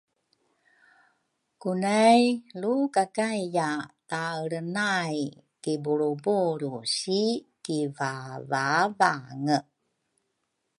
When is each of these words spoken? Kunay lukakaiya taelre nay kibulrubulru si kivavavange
Kunay 1.61 2.21
lukakaiya 2.61 3.67
taelre 4.09 4.59
nay 4.75 5.15
kibulrubulru 5.63 6.73
si 6.97 7.21
kivavavange 7.63 9.57